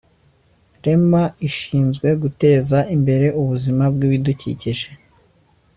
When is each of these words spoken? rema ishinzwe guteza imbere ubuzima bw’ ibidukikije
rema 0.83 1.23
ishinzwe 1.47 2.07
guteza 2.21 2.77
imbere 2.95 3.27
ubuzima 3.41 3.83
bw’ 3.93 3.99
ibidukikije 4.07 4.87